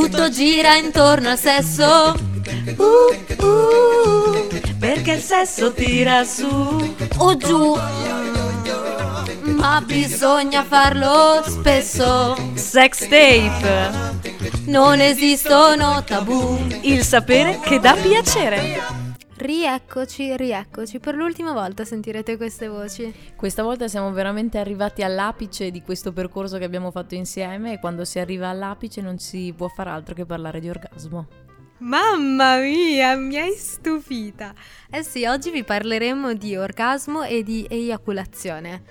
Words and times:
Tutto 0.00 0.28
gira 0.30 0.76
intorno 0.76 1.30
al 1.30 1.38
sesso. 1.38 2.14
Uh, 2.76 3.44
uh, 3.44 4.48
Perché 4.78 5.14
il 5.14 5.20
sesso 5.20 5.72
tira 5.72 6.22
su. 6.22 6.94
o 7.16 7.36
giù. 7.36 7.76
Ma 9.42 9.82
bisogna 9.84 10.62
farlo 10.62 11.42
spesso. 11.44 12.36
Sex 12.54 13.08
tape. 13.08 13.90
Non 14.66 15.00
esistono 15.00 16.04
tabù. 16.04 16.64
Il 16.82 17.02
sapere 17.02 17.58
che 17.60 17.80
dà 17.80 17.94
piacere. 17.94 18.97
Rieccoci, 19.38 20.36
rieccoci. 20.36 20.98
Per 20.98 21.14
l'ultima 21.14 21.52
volta 21.52 21.84
sentirete 21.84 22.36
queste 22.36 22.66
voci. 22.66 23.14
Questa 23.36 23.62
volta 23.62 23.86
siamo 23.86 24.10
veramente 24.10 24.58
arrivati 24.58 25.04
all'apice 25.04 25.70
di 25.70 25.80
questo 25.80 26.12
percorso 26.12 26.58
che 26.58 26.64
abbiamo 26.64 26.90
fatto 26.90 27.14
insieme 27.14 27.74
e 27.74 27.78
quando 27.78 28.04
si 28.04 28.18
arriva 28.18 28.48
all'apice 28.48 29.00
non 29.00 29.20
si 29.20 29.54
può 29.56 29.68
far 29.68 29.86
altro 29.86 30.16
che 30.16 30.26
parlare 30.26 30.58
di 30.58 30.68
orgasmo. 30.68 31.28
Mamma 31.78 32.58
mia, 32.58 33.14
mi 33.14 33.38
hai 33.38 33.54
stupita. 33.54 34.52
Eh 34.90 35.04
sì, 35.04 35.24
oggi 35.24 35.50
vi 35.50 35.62
parleremo 35.62 36.34
di 36.34 36.56
orgasmo 36.56 37.22
e 37.22 37.44
di 37.44 37.64
eiaculazione. 37.70 38.82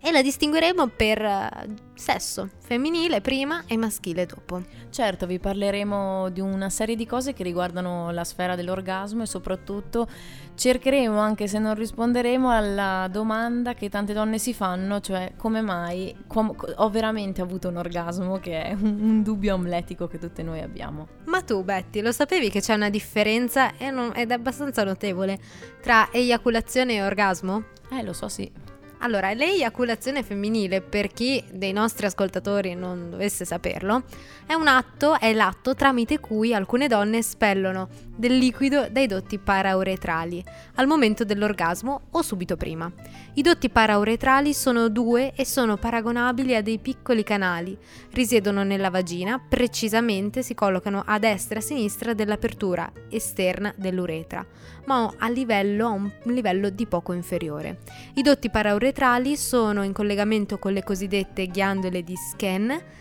E 0.00 0.12
la 0.12 0.22
distingueremo 0.22 0.86
per 0.86 1.20
eh, 1.20 1.50
sesso, 1.94 2.50
femminile 2.60 3.20
prima 3.20 3.64
e 3.66 3.76
maschile 3.76 4.26
dopo. 4.26 4.62
Certo, 4.90 5.26
vi 5.26 5.40
parleremo 5.40 6.28
di 6.30 6.40
una 6.40 6.70
serie 6.70 6.94
di 6.94 7.04
cose 7.04 7.32
che 7.32 7.42
riguardano 7.42 8.10
la 8.12 8.22
sfera 8.22 8.54
dell'orgasmo 8.54 9.24
e 9.24 9.26
soprattutto 9.26 10.06
cercheremo, 10.54 11.18
anche 11.18 11.48
se 11.48 11.58
non 11.58 11.74
risponderemo, 11.74 12.48
alla 12.48 13.08
domanda 13.10 13.74
che 13.74 13.88
tante 13.88 14.12
donne 14.12 14.38
si 14.38 14.54
fanno, 14.54 15.00
cioè 15.00 15.32
come 15.36 15.62
mai 15.62 16.14
com- 16.28 16.54
ho 16.76 16.90
veramente 16.90 17.40
avuto 17.40 17.68
un 17.68 17.76
orgasmo, 17.76 18.38
che 18.38 18.62
è 18.62 18.72
un, 18.72 18.98
un 19.00 19.22
dubbio 19.24 19.54
amletico 19.54 20.06
che 20.06 20.18
tutte 20.18 20.44
noi 20.44 20.60
abbiamo. 20.60 21.08
Ma 21.24 21.42
tu, 21.42 21.64
Betty, 21.64 22.00
lo 22.02 22.12
sapevi 22.12 22.50
che 22.50 22.60
c'è 22.60 22.74
una 22.74 22.90
differenza 22.90 23.72
non- 23.90 24.12
ed 24.14 24.30
è 24.30 24.34
abbastanza 24.34 24.84
notevole 24.84 25.38
tra 25.82 26.08
eiaculazione 26.12 26.94
e 26.94 27.02
orgasmo? 27.02 27.64
Eh, 27.90 28.02
lo 28.04 28.12
so, 28.12 28.28
sì. 28.28 28.67
Allora, 29.00 29.32
l'eiaculazione 29.32 30.24
femminile, 30.24 30.80
per 30.80 31.12
chi 31.12 31.42
dei 31.52 31.72
nostri 31.72 32.06
ascoltatori 32.06 32.74
non 32.74 33.10
dovesse 33.10 33.44
saperlo, 33.44 34.02
è 34.44 34.54
un 34.54 34.66
atto, 34.66 35.16
è 35.20 35.32
l'atto 35.32 35.76
tramite 35.76 36.18
cui 36.18 36.52
alcune 36.52 36.88
donne 36.88 37.18
espellono 37.18 37.88
del 38.16 38.36
liquido 38.36 38.88
dai 38.90 39.06
dotti 39.06 39.38
parauretrali 39.38 40.44
al 40.74 40.88
momento 40.88 41.24
dell'orgasmo 41.24 42.08
o 42.10 42.22
subito 42.22 42.56
prima. 42.56 42.90
I 43.34 43.42
dotti 43.42 43.70
parauretrali 43.70 44.52
sono 44.52 44.88
due 44.88 45.32
e 45.34 45.44
sono 45.44 45.76
paragonabili 45.76 46.56
a 46.56 46.62
dei 46.62 46.78
piccoli 46.78 47.22
canali. 47.22 47.78
Risiedono 48.10 48.64
nella 48.64 48.90
vagina, 48.90 49.38
precisamente 49.38 50.42
si 50.42 50.54
collocano 50.54 51.04
a 51.06 51.20
destra 51.20 51.60
e 51.60 51.62
a 51.62 51.64
sinistra 51.64 52.14
dell'apertura 52.14 52.90
esterna 53.08 53.72
dell'uretra, 53.76 54.44
ma 54.86 55.12
a 55.16 55.28
livello, 55.28 55.86
a 55.86 55.90
un 55.90 56.10
livello 56.24 56.68
di 56.70 56.86
poco 56.86 57.12
inferiore. 57.12 57.78
I 58.14 58.22
dotti 58.22 58.50
parauretrali 58.50 58.86
sono 59.36 59.82
in 59.82 59.92
collegamento 59.92 60.58
con 60.58 60.72
le 60.72 60.82
cosiddette 60.82 61.46
ghiandole 61.46 62.02
di 62.02 62.14
Skene. 62.16 62.97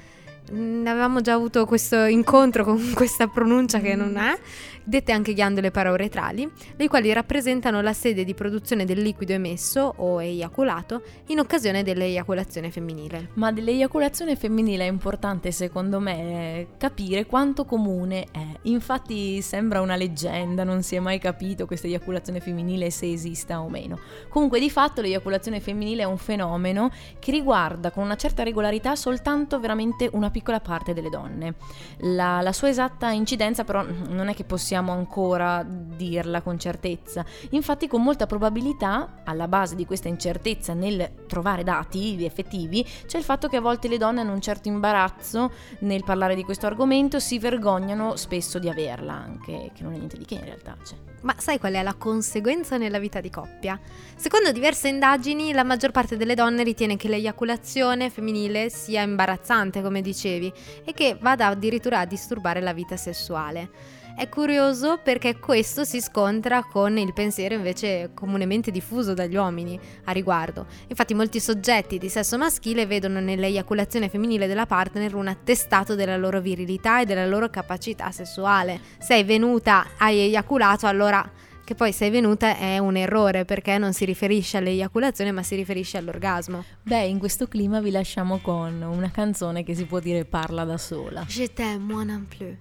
Mm, 0.51 0.87
Avevamo 0.87 1.19
già 1.21 1.33
avuto 1.33 1.65
questo 1.65 2.05
incontro 2.05 2.63
con 2.63 2.91
questa 2.95 3.27
pronuncia 3.27 3.79
che 3.79 3.95
non 3.95 4.15
è, 4.17 4.37
dette 4.83 5.11
anche 5.11 5.33
ghiandole 5.33 5.69
parauretrali, 5.69 6.49
le 6.77 6.87
quali 6.87 7.11
rappresentano 7.11 7.81
la 7.81 7.91
sede 7.91 8.23
di 8.23 8.33
produzione 8.33 8.85
del 8.85 9.01
liquido 9.01 9.33
emesso 9.33 9.93
o 9.97 10.21
eiaculato 10.21 11.01
in 11.27 11.39
occasione 11.39 11.83
dell'eiaculazione 11.83 12.71
femminile. 12.71 13.31
Ma 13.33 13.51
dell'eiaculazione 13.51 14.37
femminile 14.37 14.85
è 14.85 14.89
importante 14.89 15.51
secondo 15.51 15.99
me 15.99 16.67
capire 16.77 17.25
quanto 17.25 17.65
comune 17.65 18.27
è. 18.31 18.45
Infatti 18.63 19.41
sembra 19.41 19.81
una 19.81 19.97
leggenda, 19.97 20.63
non 20.63 20.81
si 20.83 20.95
è 20.95 20.99
mai 20.99 21.19
capito 21.19 21.65
questa 21.65 21.87
eiaculazione 21.87 22.39
femminile 22.39 22.89
se 22.89 23.11
esista 23.11 23.61
o 23.61 23.67
meno. 23.67 23.99
Comunque 24.29 24.59
di 24.59 24.69
fatto 24.69 25.01
l'eiaculazione 25.01 25.59
femminile 25.59 26.03
è 26.03 26.05
un 26.05 26.17
fenomeno 26.17 26.89
che 27.19 27.31
riguarda 27.31 27.91
con 27.91 28.03
una 28.03 28.15
certa 28.15 28.43
regolarità 28.43 28.95
soltanto 28.95 29.59
veramente 29.59 30.09
una 30.13 30.29
piccola 30.29 30.36
parte 30.41 30.93
delle 30.93 31.09
donne. 31.09 31.55
La, 31.99 32.41
la 32.41 32.53
sua 32.53 32.69
esatta 32.69 33.09
incidenza 33.11 33.63
però 33.63 33.85
non 34.09 34.27
è 34.27 34.33
che 34.33 34.43
possiamo 34.43 34.91
ancora 34.91 35.65
dirla 35.67 36.41
con 36.41 36.59
certezza. 36.59 37.25
Infatti 37.51 37.87
con 37.87 38.03
molta 38.03 38.25
probabilità 38.25 39.21
alla 39.23 39.47
base 39.47 39.75
di 39.75 39.85
questa 39.85 40.07
incertezza 40.07 40.73
nel 40.73 41.25
trovare 41.27 41.63
dati 41.63 42.23
effettivi 42.23 42.85
c'è 43.05 43.17
il 43.17 43.23
fatto 43.23 43.47
che 43.47 43.57
a 43.57 43.61
volte 43.61 43.87
le 43.87 43.97
donne 43.97 44.21
hanno 44.21 44.33
un 44.33 44.41
certo 44.41 44.67
imbarazzo 44.67 45.51
nel 45.79 46.03
parlare 46.03 46.35
di 46.35 46.43
questo 46.43 46.65
argomento, 46.65 47.19
si 47.19 47.39
vergognano 47.39 48.15
spesso 48.15 48.59
di 48.59 48.69
averla 48.69 49.13
anche, 49.13 49.71
che 49.73 49.83
non 49.83 49.93
è 49.93 49.97
niente 49.97 50.17
di 50.17 50.25
che 50.25 50.35
in 50.35 50.45
realtà. 50.45 50.75
Cioè. 50.83 50.97
Ma 51.21 51.35
sai 51.37 51.59
qual 51.59 51.73
è 51.73 51.83
la 51.83 51.95
conseguenza 51.95 52.77
nella 52.77 52.99
vita 52.99 53.19
di 53.19 53.29
coppia? 53.29 53.79
Secondo 54.15 54.51
diverse 54.51 54.87
indagini, 54.87 55.51
la 55.51 55.63
maggior 55.63 55.91
parte 55.91 56.15
delle 56.15 56.35
donne 56.35 56.63
ritiene 56.63 56.95
che 56.95 57.07
l'eiaculazione 57.07 58.09
femminile 58.09 58.69
sia 58.69 59.01
imbarazzante, 59.01 59.81
come 59.81 60.01
dicevi, 60.27 60.53
e 60.83 60.93
che 60.93 61.17
vada 61.19 61.47
addirittura 61.47 61.99
a 61.99 62.05
disturbare 62.05 62.59
la 62.61 62.73
vita 62.73 62.97
sessuale. 62.97 63.95
È 64.17 64.27
curioso 64.29 64.99
perché 65.03 65.37
questo 65.37 65.83
si 65.83 66.01
scontra 66.01 66.63
con 66.63 66.97
il 66.97 67.13
pensiero 67.13 67.53
invece 67.53 68.09
comunemente 68.15 68.71
diffuso 68.71 69.13
dagli 69.13 69.35
uomini 69.35 69.79
a 70.05 70.11
riguardo. 70.11 70.65
Infatti 70.87 71.13
molti 71.13 71.39
soggetti 71.39 71.99
di 71.99 72.09
sesso 72.09 72.35
maschile 72.35 72.87
vedono 72.87 73.19
nell'eiaculazione 73.19 74.09
femminile 74.09 74.47
della 74.47 74.65
partner 74.65 75.13
un 75.13 75.27
attestato 75.27 75.93
della 75.93 76.17
loro 76.17 76.41
virilità 76.41 77.01
e 77.01 77.05
della 77.05 77.27
loro 77.27 77.51
capacità 77.51 78.09
sessuale. 78.09 78.79
Sei 78.97 79.23
venuta, 79.23 79.85
hai 79.99 80.17
eiaculato, 80.17 80.87
allora 80.87 81.23
che 81.67 81.75
poi 81.75 81.91
sei 81.91 82.09
venuta 82.09 82.55
è 82.55 82.77
un 82.77 82.95
errore 82.95 83.43
perché 83.43 83.77
non 83.77 83.91
si 83.91 84.05
riferisce 84.05 84.55
all'eiaculazione 84.55 85.33
ma 85.33 85.43
si 85.43 85.53
riferisce 85.57 85.97
all'orgasmo. 85.97 86.63
Beh, 86.81 87.07
in 87.07 87.19
questo 87.19 87.49
clima 87.49 87.81
vi 87.81 87.91
lasciamo 87.91 88.37
con 88.37 88.81
una 88.81 89.11
canzone 89.11 89.63
che 89.63 89.75
si 89.75 89.83
può 89.83 89.99
dire 89.99 90.23
parla 90.23 90.63
da 90.63 90.77
sola. 90.77 91.25
Je 91.27 91.51
t'aime, 91.51 91.83
moi 91.83 92.05
non 92.05 92.25
plus. 92.25 92.55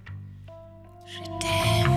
Oui, 1.39 1.96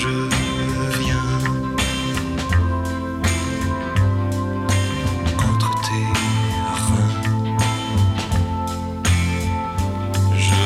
je 0.00 0.08
viens. 0.98 1.28
Entre 5.48 5.70
tes 5.86 6.06
reins. 6.86 7.16
Je 10.46 10.62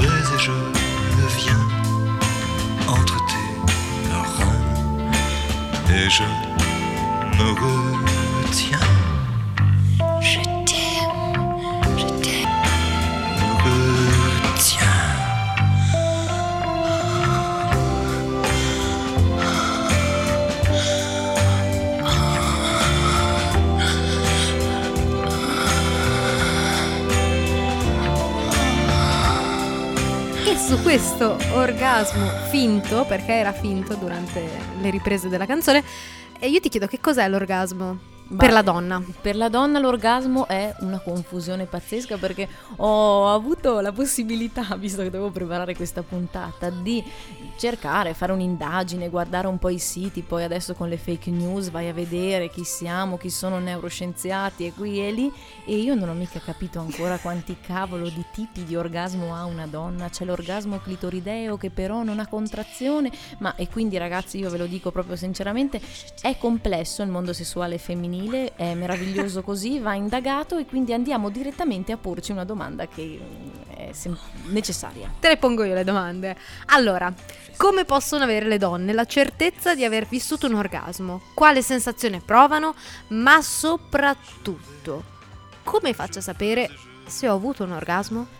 vais 0.00 0.22
et 0.34 0.38
je 0.46 0.56
viens 1.38 1.64
entre 2.86 3.18
tes 3.30 3.50
reins 4.36 4.64
et 5.90 6.08
je 6.08 6.24
me 7.38 7.48
questo 30.98 31.38
orgasmo 31.52 32.26
finto, 32.50 33.04
perché 33.04 33.34
era 33.34 33.52
finto 33.52 33.94
durante 33.94 34.44
le 34.80 34.90
riprese 34.90 35.28
della 35.28 35.46
canzone, 35.46 35.84
e 36.40 36.48
io 36.48 36.58
ti 36.58 36.68
chiedo 36.68 36.88
che 36.88 36.98
cos'è 36.98 37.28
l'orgasmo? 37.28 38.17
Per 38.36 38.52
la 38.52 38.60
donna. 38.60 39.02
Per 39.20 39.36
la 39.36 39.48
donna 39.48 39.78
l'orgasmo 39.78 40.46
è 40.46 40.74
una 40.80 40.98
confusione 40.98 41.64
pazzesca 41.64 42.18
perché 42.18 42.46
ho 42.76 43.32
avuto 43.32 43.80
la 43.80 43.92
possibilità, 43.92 44.62
visto 44.76 45.02
che 45.02 45.10
dovevo 45.10 45.30
preparare 45.30 45.74
questa 45.74 46.02
puntata, 46.02 46.68
di 46.68 47.02
cercare, 47.56 48.12
fare 48.12 48.32
un'indagine, 48.32 49.08
guardare 49.08 49.46
un 49.46 49.58
po' 49.58 49.70
i 49.70 49.78
siti, 49.78 50.20
poi 50.20 50.44
adesso 50.44 50.74
con 50.74 50.88
le 50.88 50.98
fake 50.98 51.30
news 51.30 51.70
vai 51.70 51.88
a 51.88 51.92
vedere 51.94 52.50
chi 52.50 52.64
siamo, 52.64 53.16
chi 53.16 53.30
sono 53.30 53.58
neuroscienziati 53.58 54.66
e 54.66 54.72
qui 54.72 55.00
e 55.00 55.10
lì 55.10 55.32
e 55.64 55.76
io 55.76 55.94
non 55.94 56.10
ho 56.10 56.14
mica 56.14 56.38
capito 56.38 56.80
ancora 56.80 57.16
quanti 57.18 57.56
cavolo 57.60 58.08
di 58.08 58.24
tipi 58.32 58.64
di 58.64 58.76
orgasmo 58.76 59.34
ha 59.34 59.44
una 59.44 59.66
donna, 59.66 60.10
c'è 60.10 60.24
l'orgasmo 60.24 60.78
clitorideo 60.78 61.56
che 61.56 61.70
però 61.70 62.02
non 62.02 62.20
ha 62.20 62.26
contrazione, 62.26 63.10
ma 63.38 63.54
e 63.54 63.68
quindi 63.68 63.96
ragazzi 63.96 64.38
io 64.38 64.50
ve 64.50 64.58
lo 64.58 64.66
dico 64.66 64.90
proprio 64.90 65.16
sinceramente, 65.16 65.80
è 66.20 66.36
complesso 66.36 67.02
il 67.02 67.08
mondo 67.08 67.32
sessuale 67.32 67.78
femminile 67.78 68.17
femminile 68.18 68.54
è 68.56 68.74
meraviglioso 68.74 69.42
così, 69.42 69.78
va 69.78 69.94
indagato 69.94 70.58
e 70.58 70.66
quindi 70.66 70.92
andiamo 70.92 71.30
direttamente 71.30 71.92
a 71.92 71.96
porci 71.96 72.32
una 72.32 72.44
domanda 72.44 72.86
che 72.88 73.20
mm, 73.22 73.76
è 73.76 73.92
sem- 73.92 74.18
necessaria. 74.46 75.12
Te 75.20 75.28
le 75.28 75.36
pongo 75.36 75.62
io 75.64 75.74
le 75.74 75.84
domande. 75.84 76.36
Allora, 76.66 77.12
come 77.56 77.84
possono 77.84 78.24
avere 78.24 78.46
le 78.46 78.58
donne 78.58 78.92
la 78.92 79.04
certezza 79.04 79.74
di 79.74 79.84
aver 79.84 80.06
vissuto 80.06 80.46
un 80.46 80.54
orgasmo? 80.54 81.22
Quale 81.34 81.62
sensazione 81.62 82.20
provano? 82.20 82.74
Ma 83.08 83.40
soprattutto, 83.40 85.04
come 85.62 85.92
faccio 85.92 86.18
a 86.18 86.22
sapere 86.22 86.70
se 87.06 87.28
ho 87.28 87.34
avuto 87.34 87.64
un 87.64 87.72
orgasmo? 87.72 88.36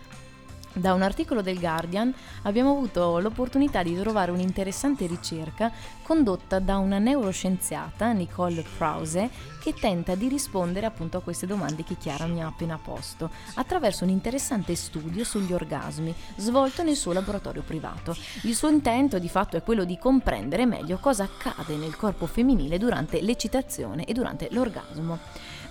Da 0.71 0.93
un 0.93 1.01
articolo 1.01 1.41
del 1.41 1.59
Guardian 1.59 2.13
abbiamo 2.43 2.71
avuto 2.71 3.17
l'opportunità 3.17 3.81
di 3.81 3.99
trovare 3.99 4.29
un'interessante 4.31 5.07
ricerca 5.07 5.71
condotta 6.09 6.57
da 6.57 6.79
una 6.79 6.97
neuroscienziata, 6.97 8.11
Nicole 8.13 8.65
Krause, 8.77 9.29
che 9.61 9.75
tenta 9.75 10.15
di 10.15 10.27
rispondere 10.27 10.87
appunto 10.87 11.17
a 11.17 11.21
queste 11.21 11.45
domande 11.45 11.83
che 11.83 11.97
Chiara 11.97 12.25
mi 12.25 12.41
ha 12.41 12.47
appena 12.47 12.79
posto, 12.83 13.29
attraverso 13.53 14.05
un 14.05 14.09
interessante 14.09 14.73
studio 14.73 15.23
sugli 15.23 15.53
orgasmi 15.53 16.11
svolto 16.37 16.81
nel 16.81 16.95
suo 16.95 17.13
laboratorio 17.13 17.61
privato. 17.61 18.15
Il 18.41 18.55
suo 18.55 18.69
intento 18.69 19.19
di 19.19 19.29
fatto 19.29 19.55
è 19.55 19.61
quello 19.61 19.83
di 19.83 19.99
comprendere 19.99 20.65
meglio 20.65 20.97
cosa 20.97 21.25
accade 21.25 21.75
nel 21.75 21.95
corpo 21.95 22.25
femminile 22.25 22.79
durante 22.79 23.21
l'eccitazione 23.21 24.05
e 24.05 24.13
durante 24.13 24.47
l'orgasmo. 24.49 25.19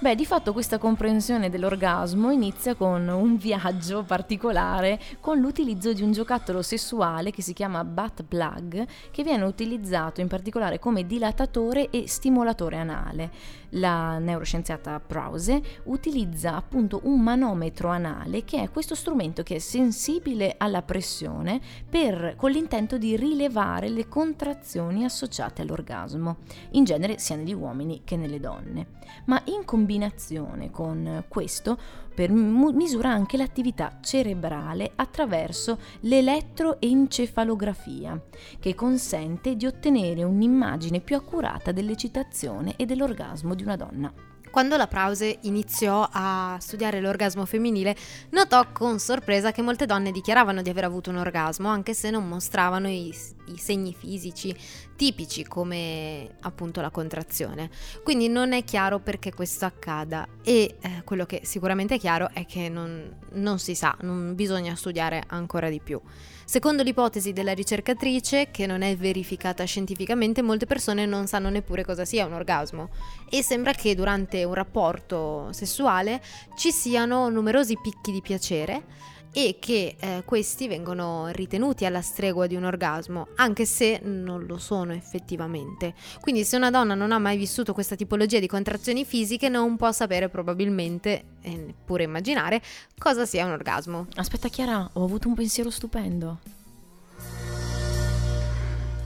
Beh, 0.00 0.14
di 0.14 0.24
fatto 0.24 0.52
questa 0.52 0.78
comprensione 0.78 1.50
dell'orgasmo 1.50 2.30
inizia 2.30 2.76
con 2.76 3.08
un 3.08 3.36
viaggio 3.36 4.04
particolare 4.04 5.00
con 5.18 5.40
l'utilizzo 5.40 5.92
di 5.92 6.02
un 6.02 6.12
giocattolo 6.12 6.62
sessuale 6.62 7.32
che 7.32 7.42
si 7.42 7.52
chiama 7.52 7.82
butt 7.82 8.22
plug, 8.22 8.86
che 9.10 9.24
viene 9.24 9.42
utilizzato 9.42 10.20
in 10.20 10.27
particolare 10.28 10.78
come 10.78 11.06
dilatatore 11.06 11.90
e 11.90 12.06
stimolatore 12.06 12.76
anale. 12.76 13.30
La 13.72 14.18
neuroscienziata 14.18 15.00
Brause 15.04 15.60
utilizza 15.84 16.56
appunto 16.56 17.00
un 17.04 17.20
manometro 17.20 17.88
anale 17.88 18.44
che 18.44 18.62
è 18.62 18.70
questo 18.70 18.94
strumento 18.94 19.42
che 19.42 19.56
è 19.56 19.58
sensibile 19.58 20.54
alla 20.56 20.82
pressione 20.82 21.60
per, 21.88 22.34
con 22.36 22.50
l'intento 22.50 22.96
di 22.96 23.16
rilevare 23.16 23.88
le 23.88 24.08
contrazioni 24.08 25.04
associate 25.04 25.62
all'orgasmo, 25.62 26.38
in 26.70 26.84
genere 26.84 27.18
sia 27.18 27.36
negli 27.36 27.52
uomini 27.52 28.02
che 28.04 28.16
nelle 28.16 28.40
donne. 28.40 28.96
Ma 29.26 29.40
in 29.46 29.64
combinazione 29.64 30.70
con 30.70 31.24
questo 31.28 31.78
per 32.18 32.32
misura 32.32 33.10
anche 33.10 33.36
l'attività 33.36 33.98
cerebrale 34.00 34.90
attraverso 34.96 35.78
l'elettroencefalografia, 36.00 38.20
che 38.58 38.74
consente 38.74 39.54
di 39.54 39.66
ottenere 39.66 40.17
un'immagine 40.22 41.00
più 41.00 41.16
accurata 41.16 41.72
dell'eccitazione 41.72 42.74
e 42.76 42.86
dell'orgasmo 42.86 43.54
di 43.54 43.62
una 43.62 43.76
donna. 43.76 44.12
Quando 44.50 44.76
la 44.76 44.86
Prause 44.86 45.38
iniziò 45.42 46.08
a 46.10 46.56
studiare 46.58 47.00
l'orgasmo 47.00 47.44
femminile, 47.44 47.94
notò 48.30 48.72
con 48.72 48.98
sorpresa 48.98 49.52
che 49.52 49.62
molte 49.62 49.86
donne 49.86 50.10
dichiaravano 50.10 50.62
di 50.62 50.70
aver 50.70 50.84
avuto 50.84 51.10
un 51.10 51.16
orgasmo, 51.16 51.68
anche 51.68 51.92
se 51.92 52.10
non 52.10 52.26
mostravano 52.26 52.88
i, 52.88 53.14
i 53.46 53.56
segni 53.56 53.94
fisici 53.94 54.56
tipici 54.96 55.44
come 55.44 56.36
appunto 56.40 56.80
la 56.80 56.90
contrazione. 56.90 57.70
Quindi 58.02 58.28
non 58.28 58.52
è 58.52 58.64
chiaro 58.64 59.00
perché 59.00 59.34
questo 59.34 59.66
accada 59.66 60.26
e 60.42 60.76
eh, 60.80 61.02
quello 61.04 61.26
che 61.26 61.42
sicuramente 61.44 61.96
è 61.96 61.98
chiaro 61.98 62.30
è 62.32 62.46
che 62.46 62.68
non, 62.68 63.16
non 63.32 63.58
si 63.58 63.74
sa, 63.74 63.96
non 64.00 64.34
bisogna 64.34 64.74
studiare 64.74 65.22
ancora 65.26 65.68
di 65.68 65.80
più. 65.80 66.00
Secondo 66.48 66.82
l'ipotesi 66.82 67.34
della 67.34 67.52
ricercatrice, 67.52 68.50
che 68.50 68.64
non 68.64 68.80
è 68.80 68.96
verificata 68.96 69.64
scientificamente, 69.64 70.40
molte 70.40 70.64
persone 70.64 71.04
non 71.04 71.26
sanno 71.26 71.50
neppure 71.50 71.84
cosa 71.84 72.06
sia 72.06 72.24
un 72.24 72.32
orgasmo. 72.32 72.88
E 73.28 73.42
sembra 73.42 73.74
che 73.74 73.94
durante 73.94 74.44
un 74.44 74.54
rapporto 74.54 75.48
sessuale 75.52 76.22
ci 76.56 76.70
siano 76.70 77.28
numerosi 77.28 77.76
picchi 77.78 78.12
di 78.12 78.22
piacere 78.22 78.84
e 79.32 79.58
che 79.60 79.96
eh, 79.98 80.22
questi 80.24 80.68
vengono 80.68 81.28
ritenuti 81.28 81.84
alla 81.84 82.00
stregua 82.00 82.46
di 82.46 82.56
un 82.56 82.64
orgasmo, 82.64 83.28
anche 83.36 83.64
se 83.64 84.00
non 84.02 84.44
lo 84.46 84.58
sono 84.58 84.92
effettivamente. 84.92 85.94
Quindi 86.20 86.44
se 86.44 86.56
una 86.56 86.70
donna 86.70 86.94
non 86.94 87.12
ha 87.12 87.18
mai 87.18 87.36
vissuto 87.36 87.72
questa 87.72 87.96
tipologia 87.96 88.38
di 88.38 88.46
contrazioni 88.46 89.04
fisiche 89.04 89.48
non 89.48 89.76
può 89.76 89.92
sapere 89.92 90.28
probabilmente, 90.28 91.24
e 91.42 91.56
neppure 91.56 92.04
immaginare, 92.04 92.62
cosa 92.98 93.26
sia 93.26 93.44
un 93.44 93.52
orgasmo. 93.52 94.06
Aspetta 94.16 94.48
Chiara, 94.48 94.88
ho 94.92 95.04
avuto 95.04 95.28
un 95.28 95.34
pensiero 95.34 95.70
stupendo. 95.70 96.38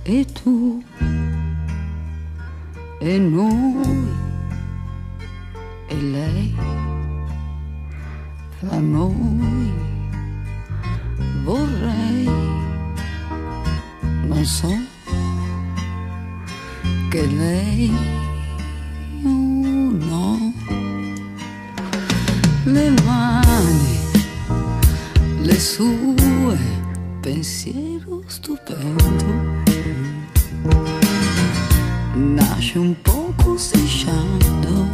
E 0.04 0.24
tu 0.24 0.82
e 2.98 3.18
noi 3.18 4.08
e 5.88 5.94
lei 5.94 6.54
fra 8.58 8.78
noi 8.78 9.91
non 14.42 14.50
so, 14.50 14.76
che 17.10 17.26
lei 17.26 17.92
oh 19.24 19.28
no, 19.28 20.52
le 22.64 22.90
mani, 23.04 23.98
le 25.42 25.60
sue, 25.60 26.58
pensiero 27.20 28.24
stupendo, 28.26 29.62
nasce 32.14 32.78
un 32.78 33.00
poco 33.00 33.56
strisciando 33.56 34.88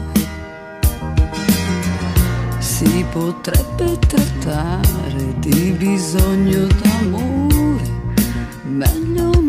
si 2.58 3.02
potrebbe 3.10 3.98
trattare 3.98 5.38
di 5.38 5.70
bisogno 5.72 6.66
d'amore, 6.66 7.47
meglio 8.68 9.47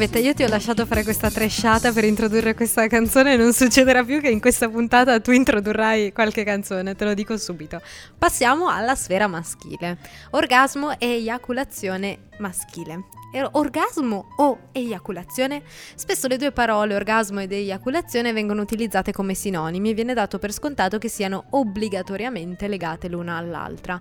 Elisabetta, 0.00 0.26
io 0.26 0.32
ti 0.32 0.42
ho 0.44 0.48
lasciato 0.48 0.86
fare 0.86 1.02
questa 1.02 1.30
tresciata 1.30 1.92
per 1.92 2.04
introdurre 2.04 2.54
questa 2.54 2.86
canzone 2.86 3.36
non 3.36 3.52
succederà 3.52 4.02
più 4.02 4.22
che 4.22 4.30
in 4.30 4.40
questa 4.40 4.66
puntata 4.66 5.20
tu 5.20 5.30
introdurrai 5.30 6.10
qualche 6.14 6.42
canzone, 6.42 6.94
te 6.94 7.04
lo 7.04 7.12
dico 7.12 7.36
subito. 7.36 7.82
Passiamo 8.16 8.70
alla 8.70 8.94
sfera 8.94 9.26
maschile. 9.26 9.98
Orgasmo 10.30 10.98
e 10.98 11.06
eiaculazione 11.06 12.28
maschile 12.38 13.04
orgasmo 13.52 14.30
o 14.36 14.70
eiaculazione? 14.72 15.62
Spesso 15.94 16.28
le 16.28 16.38
due 16.38 16.50
parole 16.50 16.94
orgasmo 16.94 17.40
ed 17.40 17.52
eiaculazione 17.52 18.32
vengono 18.32 18.62
utilizzate 18.62 19.12
come 19.12 19.34
sinonimi 19.34 19.90
e 19.90 19.94
viene 19.94 20.14
dato 20.14 20.38
per 20.38 20.52
scontato 20.52 20.96
che 20.96 21.08
siano 21.08 21.44
obbligatoriamente 21.50 22.68
legate 22.68 23.08
l'una 23.08 23.36
all'altra. 23.36 24.00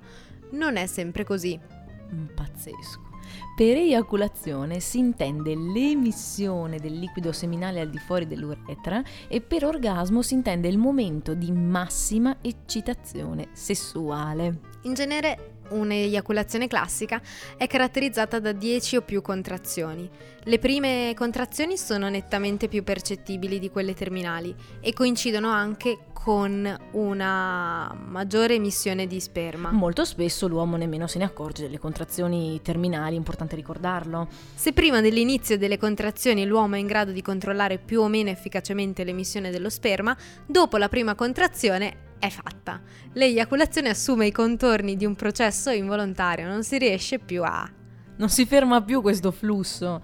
Non 0.52 0.78
è 0.78 0.86
sempre 0.86 1.26
così. 1.26 1.60
Pazzesco. 2.34 3.09
Per 3.60 3.76
eiaculazione 3.76 4.80
si 4.80 5.00
intende 5.00 5.54
l'emissione 5.54 6.80
del 6.80 6.98
liquido 6.98 7.34
seminale 7.34 7.82
al 7.82 7.90
di 7.90 7.98
fuori 7.98 8.26
dell'uretra 8.26 9.04
e 9.28 9.42
per 9.42 9.66
orgasmo 9.66 10.22
si 10.22 10.34
intende 10.34 10.70
il 10.70 10.78
momento 10.78 11.34
di 11.34 11.52
massima 11.52 12.38
eccitazione 12.40 13.50
sessuale. 13.52 14.62
In 14.84 14.94
genere 14.94 15.59
un'eiaculazione 15.70 16.68
classica 16.68 17.22
è 17.58 17.68
caratterizzata 17.68 18.40
da 18.40 18.52
10 18.52 18.98
o 18.98 19.02
più 19.02 19.22
contrazioni. 19.22 20.10
Le 20.44 20.60
prime 20.60 21.14
contrazioni 21.16 21.78
sono 21.78 22.10
nettamente 22.10 22.68
più 22.68 22.84
percettibili 22.84 23.60
di 23.60 23.70
quelle 23.70 23.94
terminali 23.94 24.56
e 24.80 24.94
coincidono 24.94 25.50
anche 25.50 26.00
con 26.14 26.78
una 26.92 27.96
maggiore 28.08 28.56
emissione 28.56 29.08
di 29.08 29.20
sperma. 29.20 29.72
Molto 29.72 30.04
spesso 30.04 30.48
l'uomo 30.48 30.76
nemmeno 30.76 31.08
se 31.08 31.18
ne 31.18 31.24
accorge 31.24 31.64
delle 31.64 31.80
contrazioni 31.80 32.60
terminali, 32.62 33.16
è 33.16 33.18
importante 33.18 33.56
ricordarlo. 33.56 34.28
Se 34.54 34.74
prima 34.74 35.02
dell'inizio 35.02 35.58
delle 35.58 35.78
contrazioni 35.78 36.46
l'uomo 36.46 36.76
è 36.76 36.80
in 36.80 36.88
grado 36.88 37.12
di 37.12 37.22
controllare 37.22 37.78
più 37.78 38.02
o 38.02 38.08
meno 38.08 38.30
efficacemente 38.30 39.04
l'emissione 39.04 39.50
dello 39.50 39.70
sperma, 39.70 40.16
dopo 40.46 40.78
la 40.78 40.90
prima 40.90 41.16
contrazione 41.16 42.08
è 42.20 42.30
fatta. 42.30 42.82
L'eiaculazione 43.14 43.90
assume 43.90 44.28
i 44.28 44.32
contorni 44.32 44.96
di 44.96 45.06
un 45.06 45.16
processo 45.16 45.59
involontario, 45.68 46.48
non 46.48 46.64
si 46.64 46.78
riesce 46.78 47.20
più 47.20 47.44
a... 47.44 47.70
Non 48.18 48.30
si 48.30 48.46
ferma 48.46 48.82
più 48.82 49.02
questo 49.02 49.32
flusso. 49.32 50.02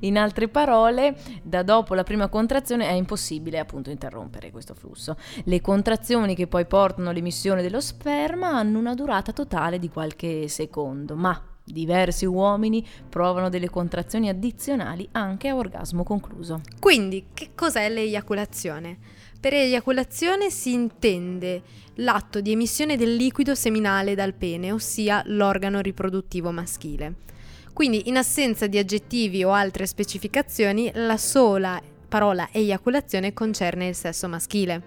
In 0.00 0.18
altre 0.18 0.48
parole, 0.48 1.16
da 1.42 1.62
dopo 1.62 1.94
la 1.94 2.02
prima 2.02 2.28
contrazione 2.28 2.86
è 2.86 2.92
impossibile 2.92 3.58
appunto 3.58 3.90
interrompere 3.90 4.50
questo 4.50 4.74
flusso. 4.74 5.16
Le 5.44 5.60
contrazioni 5.60 6.34
che 6.34 6.46
poi 6.46 6.66
portano 6.66 7.10
all'emissione 7.10 7.62
dello 7.62 7.80
sperma 7.80 8.48
hanno 8.48 8.78
una 8.78 8.94
durata 8.94 9.32
totale 9.32 9.78
di 9.78 9.88
qualche 9.88 10.46
secondo, 10.48 11.16
ma 11.16 11.42
diversi 11.64 12.26
uomini 12.26 12.86
provano 13.08 13.48
delle 13.48 13.70
contrazioni 13.70 14.28
addizionali 14.28 15.08
anche 15.12 15.48
a 15.48 15.56
orgasmo 15.56 16.02
concluso. 16.02 16.60
Quindi, 16.78 17.26
che 17.32 17.50
cos'è 17.54 17.88
l'eiaculazione? 17.88 18.98
Per 19.40 19.52
eiaculazione 19.52 20.50
si 20.50 20.72
intende 20.72 21.62
l'atto 21.96 22.40
di 22.40 22.50
emissione 22.50 22.96
del 22.96 23.14
liquido 23.14 23.54
seminale 23.54 24.16
dal 24.16 24.34
pene, 24.34 24.72
ossia 24.72 25.22
l'organo 25.26 25.78
riproduttivo 25.78 26.50
maschile. 26.50 27.14
Quindi, 27.72 28.08
in 28.08 28.16
assenza 28.16 28.66
di 28.66 28.78
aggettivi 28.78 29.44
o 29.44 29.52
altre 29.52 29.86
specificazioni, 29.86 30.90
la 30.92 31.16
sola 31.16 31.80
parola 32.08 32.48
eiaculazione 32.50 33.32
concerne 33.32 33.86
il 33.86 33.94
sesso 33.94 34.26
maschile. 34.26 34.82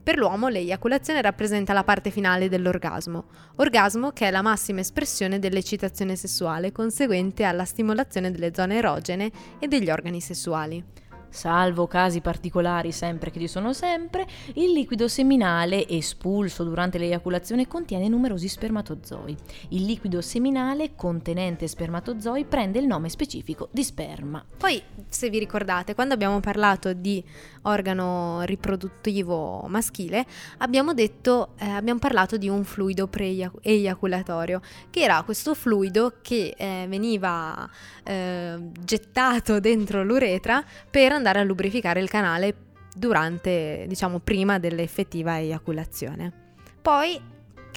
Per 0.00 0.16
l'uomo 0.16 0.46
l'eiaculazione 0.46 1.20
rappresenta 1.20 1.72
la 1.72 1.82
parte 1.82 2.10
finale 2.10 2.48
dell'orgasmo, 2.48 3.24
orgasmo 3.56 4.12
che 4.12 4.28
è 4.28 4.30
la 4.30 4.42
massima 4.42 4.78
espressione 4.78 5.40
dell'eccitazione 5.40 6.14
sessuale 6.14 6.70
conseguente 6.70 7.42
alla 7.42 7.64
stimolazione 7.64 8.30
delle 8.30 8.52
zone 8.54 8.76
erogene 8.76 9.30
e 9.58 9.66
degli 9.66 9.90
organi 9.90 10.20
sessuali. 10.20 10.82
Salvo 11.30 11.86
casi 11.86 12.20
particolari, 12.20 12.92
sempre 12.92 13.30
che 13.30 13.38
ci 13.38 13.48
sono 13.48 13.72
sempre, 13.72 14.26
il 14.54 14.72
liquido 14.72 15.08
seminale 15.08 15.86
espulso 15.88 16.64
durante 16.64 16.98
l'eiaculazione 16.98 17.66
contiene 17.66 18.08
numerosi 18.08 18.48
spermatozoi. 18.48 19.36
Il 19.70 19.84
liquido 19.84 20.20
seminale 20.20 20.94
contenente 20.94 21.66
spermatozoi 21.66 22.44
prende 22.44 22.78
il 22.78 22.86
nome 22.86 23.08
specifico 23.08 23.68
di 23.70 23.84
sperma. 23.84 24.44
Poi, 24.56 24.82
se 25.08 25.30
vi 25.30 25.38
ricordate, 25.38 25.94
quando 25.94 26.14
abbiamo 26.14 26.40
parlato 26.40 26.92
di 26.92 27.22
organo 27.68 28.42
riproduttivo 28.42 29.64
maschile, 29.68 30.24
abbiamo 30.58 30.94
detto, 30.94 31.50
eh, 31.58 31.68
abbiamo 31.68 31.98
parlato 31.98 32.36
di 32.36 32.48
un 32.48 32.64
fluido 32.64 33.06
pre-eiaculatorio, 33.06 34.60
che 34.90 35.00
era 35.00 35.22
questo 35.22 35.54
fluido 35.54 36.14
che 36.22 36.54
eh, 36.56 36.86
veniva 36.88 37.68
eh, 38.04 38.56
gettato 38.80 39.60
dentro 39.60 40.02
l'uretra 40.02 40.64
per 40.90 41.12
andare 41.12 41.40
a 41.40 41.44
lubrificare 41.44 42.00
il 42.00 42.08
canale 42.08 42.54
durante, 42.94 43.84
diciamo, 43.86 44.18
prima 44.18 44.58
dell'effettiva 44.58 45.38
eiaculazione. 45.38 46.32
Poi 46.80 47.20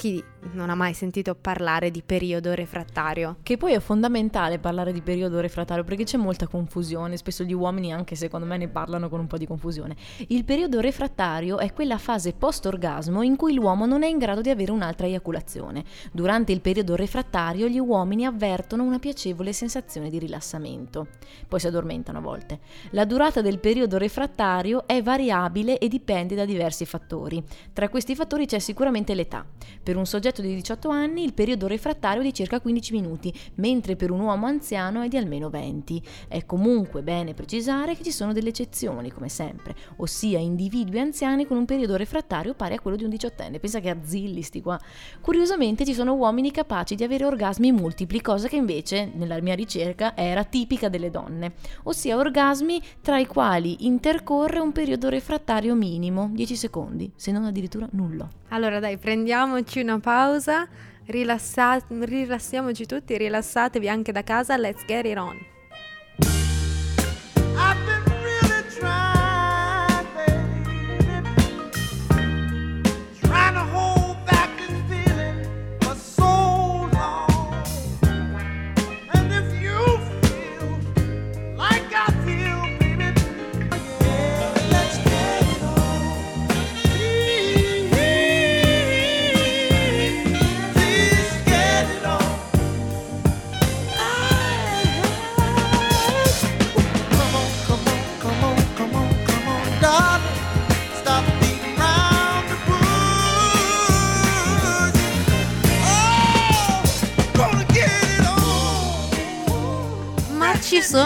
chi 0.02 0.24
non 0.54 0.72
ha 0.72 0.76
mai 0.76 0.96
sentito 0.96 1.36
parlare 1.36 1.92
di 1.92 2.02
periodo 2.02 2.56
refrattario? 2.56 3.38
Che 3.44 3.56
poi 3.56 3.74
è 3.74 3.80
fondamentale 3.80 4.58
parlare 4.58 4.92
di 4.92 5.04
periodo 5.04 5.40
refrattario 5.40 5.84
perché 5.84 6.06
c'è 6.06 6.18
molta 6.18 6.48
confusione, 6.48 7.18
spesso 7.18 7.44
gli 7.44 7.54
uomini 7.54 7.94
anche 7.94 8.16
secondo 8.16 8.48
me 8.48 8.58
ne 8.58 8.68
parlano 8.68 9.10
con 9.10 9.20
un 9.20 9.28
po' 9.28 9.38
di 9.38 9.46
confusione. 9.46 9.96
Il 10.30 10.44
periodo 10.44 10.80
refrattario 10.80 11.60
è 11.60 11.72
quella 11.72 12.00
fase 12.00 12.34
post-orgasmo 12.34 13.22
in 13.22 13.36
cui 13.36 13.54
l'uomo 13.54 13.86
non 13.86 14.02
è 14.02 14.08
in 14.08 14.18
grado 14.18 14.42
di 14.42 14.50
avere 14.50 14.72
un'altra 14.72 15.06
eiaculazione. 15.06 15.84
Durante 16.12 16.52
il 16.52 16.62
periodo 16.62 16.96
refrattario 16.96 17.68
gli 17.68 17.78
uomini 17.78 18.26
avvertono 18.26 18.82
una 18.82 18.98
piacevole 18.98 19.54
sensazione 19.54 20.10
di 20.10 20.18
rilassamento, 20.18 21.10
poi 21.48 21.60
si 21.60 21.68
addormentano 21.68 22.18
a 22.18 22.22
volte. 22.22 22.60
La 22.90 23.06
durata 23.06 23.42
del 23.42 23.60
periodo 23.60 24.00
refrattario 24.00 24.88
è 24.88 25.04
variabile 25.04 25.78
e 25.78 25.88
dipende 25.88 26.34
da 26.34 26.46
diversi 26.46 26.88
fattori. 26.88 27.44
Tra 27.72 27.88
questi 27.90 28.16
fattori 28.16 28.48
c'è 28.48 28.58
sicuramente 28.58 29.14
l'età. 29.14 29.46
Per 29.91 29.91
un 29.98 30.06
soggetto 30.06 30.42
di 30.42 30.54
18 30.56 30.90
anni 30.90 31.24
il 31.24 31.34
periodo 31.34 31.68
refrattario 31.68 32.22
è 32.22 32.26
di 32.26 32.34
circa 32.34 32.60
15 32.60 32.94
minuti, 32.94 33.34
mentre 33.56 33.96
per 33.96 34.12
un 34.12 34.20
uomo 34.20 34.46
anziano 34.46 35.02
è 35.02 35.08
di 35.08 35.18
almeno 35.18 35.50
20. 35.50 36.02
È 36.28 36.46
comunque 36.46 37.02
bene 37.02 37.34
precisare 37.34 37.96
che 37.96 38.04
ci 38.04 38.12
sono 38.12 38.34
delle 38.34 38.50
eccezioni, 38.50 39.12
come 39.12 39.30
sempre, 39.30 39.76
ossia 39.98 40.40
individui 40.40 41.00
anziani 41.00 41.46
con 41.46 41.58
un 41.58 41.66
periodo 41.66 41.96
refrattario 41.96 42.54
pari 42.54 42.76
a 42.76 42.80
quello 42.80 42.98
di 42.98 43.04
un 43.04 43.10
diciottenne. 43.10 43.60
Pensa 43.60 43.80
che 43.80 43.90
azzilli 43.90 44.42
sti 44.42 44.62
qua. 44.62 44.80
Curiosamente 45.20 45.86
ci 45.86 45.94
sono 45.94 46.14
uomini 46.14 46.52
capaci 46.52 46.96
di 46.96 47.04
avere 47.04 47.26
orgasmi 47.26 47.72
multipli, 47.72 48.22
cosa 48.22 48.48
che 48.48 48.56
invece 48.56 49.12
nella 49.14 49.40
mia 49.42 49.56
ricerca 49.56 50.16
era 50.16 50.44
tipica 50.44 50.90
delle 50.90 51.10
donne, 51.10 51.54
ossia 51.84 52.18
orgasmi 52.18 52.82
tra 53.02 53.20
i 53.20 53.26
quali 53.26 53.86
intercorre 53.86 54.60
un 54.60 54.72
periodo 54.72 55.10
refrattario 55.10 55.76
minimo, 55.76 56.30
10 56.34 56.56
secondi, 56.56 57.12
se 57.16 57.32
non 57.32 57.46
addirittura 57.46 57.88
nullo. 57.92 58.30
Allora 58.50 58.80
dai, 58.80 58.98
prendiamoci 58.98 59.81
una 59.82 60.00
pausa, 60.00 60.68
rilassa- 61.06 61.84
rilassiamoci 61.90 62.86
tutti, 62.86 63.18
rilassatevi 63.18 63.90
anche 63.90 64.12
da 64.12 64.24
casa, 64.24 64.58
let's 64.58 64.86
get 64.86 65.06
it 65.06 65.18
on. 65.18 65.38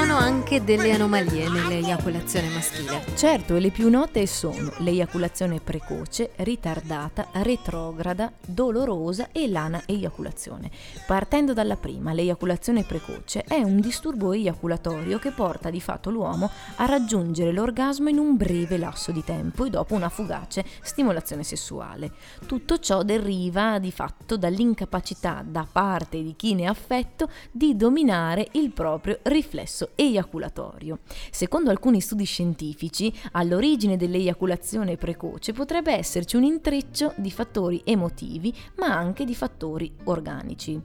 Sono 0.05 0.17
anche 0.17 0.63
delle 0.63 0.91
anomalie 0.91 1.49
nell'eiaculazione 1.49 2.47
maschile. 2.49 3.03
Certo, 3.15 3.57
le 3.57 3.71
più 3.71 3.89
note 3.89 4.27
sono 4.27 4.71
l'eiaculazione 4.77 5.59
precoce, 5.59 6.33
ritardata, 6.35 7.29
retrograda, 7.31 8.31
dolorosa 8.45 9.29
e 9.31 9.47
l'ana 9.47 9.81
eiaculazione. 9.87 10.69
Partendo 11.07 11.53
dalla 11.53 11.75
prima, 11.75 12.13
l'eiaculazione 12.13 12.83
precoce 12.83 13.45
è 13.47 13.63
un 13.63 13.79
disturbo 13.79 14.31
eiaculatorio 14.31 15.17
che 15.17 15.31
porta 15.31 15.71
di 15.71 15.81
fatto 15.81 16.11
l'uomo 16.11 16.51
a 16.75 16.85
raggiungere 16.85 17.51
l'orgasmo 17.51 18.07
in 18.07 18.19
un 18.19 18.37
breve 18.37 18.77
lasso 18.77 19.11
di 19.11 19.23
tempo 19.23 19.65
e 19.65 19.71
dopo 19.71 19.95
una 19.95 20.09
fugace 20.09 20.63
stimolazione 20.83 21.41
sessuale. 21.41 22.11
Tutto 22.45 22.77
ciò 22.77 23.01
deriva 23.01 23.79
di 23.79 23.91
fatto 23.91 24.37
dall'incapacità 24.37 25.43
da 25.43 25.65
parte 25.69 26.21
di 26.21 26.35
chi 26.35 26.53
ne 26.53 26.63
è 26.63 26.67
affetto 26.67 27.27
di 27.49 27.75
dominare 27.75 28.49
il 28.51 28.69
proprio 28.69 29.17
riflesso 29.23 29.93
eiaculatorio. 29.95 30.99
Secondo 31.31 31.69
alcuni 31.69 32.01
studi 32.01 32.25
scientifici, 32.25 33.13
all'origine 33.31 33.97
dell'eiaculazione 33.97 34.97
precoce 34.97 35.53
potrebbe 35.53 35.93
esserci 35.93 36.35
un 36.35 36.43
intreccio 36.43 37.13
di 37.17 37.31
fattori 37.31 37.81
emotivi, 37.85 38.53
ma 38.77 38.87
anche 38.87 39.25
di 39.25 39.35
fattori 39.35 39.91
organici. 40.05 40.81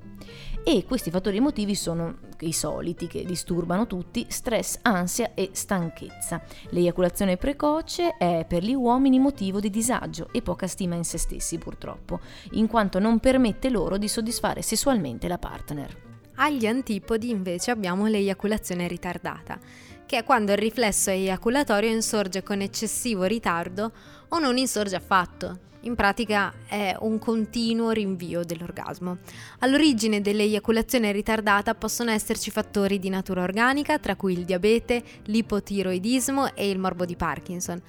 E 0.63 0.85
questi 0.85 1.11
fattori 1.11 1.39
emotivi 1.39 1.75
sono 1.75 2.29
i 2.41 2.53
soliti 2.53 3.07
che 3.07 3.25
disturbano 3.25 3.87
tutti, 3.87 4.27
stress, 4.29 4.79
ansia 4.83 5.33
e 5.35 5.51
stanchezza. 5.53 6.43
L'eiaculazione 6.71 7.37
precoce 7.37 8.17
è 8.17 8.45
per 8.47 8.63
gli 8.63 8.75
uomini 8.75 9.19
motivo 9.19 9.61
di 9.61 9.71
disagio 9.71 10.29
e 10.33 10.43
poca 10.43 10.67
stima 10.67 10.95
in 10.95 11.05
se 11.05 11.19
stessi 11.19 11.59
purtroppo, 11.59 12.21
in 12.53 12.67
quanto 12.67 12.99
non 12.99 13.19
permette 13.19 13.71
loro 13.71 13.97
di 13.97 14.09
soddisfare 14.09 14.63
sessualmente 14.63 15.29
la 15.29 15.39
partner. 15.39 16.10
Agli 16.43 16.65
antipodi 16.65 17.29
invece 17.29 17.71
abbiamo 17.71 18.07
l'eiaculazione 18.07 18.89
ritardata, 18.89 19.59
che 20.07 20.17
è 20.17 20.25
quando 20.25 20.53
il 20.53 20.59
riflesso 20.59 21.11
eiaculatorio 21.11 21.91
insorge 21.91 22.43
con 22.43 22.63
eccessivo 22.63 23.25
ritardo 23.25 23.93
o 24.29 24.39
non 24.39 24.57
insorge 24.57 24.97
affatto. 24.97 25.59
In 25.81 25.95
pratica 25.95 26.51
è 26.67 26.97
un 27.01 27.19
continuo 27.19 27.91
rinvio 27.91 28.43
dell'orgasmo. 28.43 29.19
All'origine 29.59 30.23
dell'eiaculazione 30.23 31.13
ritardata 31.13 31.75
possono 31.75 32.11
esserci 32.11 32.51
fattori 32.51 32.99
di 32.99 33.11
natura 33.11 33.43
organica, 33.43 33.99
tra 33.99 34.17
cui 34.17 34.33
il 34.33 34.47
diabete, 34.47 35.03
l'ipotiroidismo 35.25 36.55
e 36.55 36.71
il 36.71 36.79
morbo 36.79 37.05
di 37.05 37.17
Parkinson, 37.17 37.83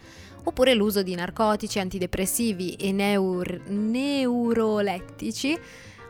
oppure 0.44 0.74
l'uso 0.74 1.04
di 1.04 1.16
narcotici, 1.16 1.80
antidepressivi 1.80 2.74
e 2.74 2.92
neur- 2.92 3.62
neurolettici 3.68 5.58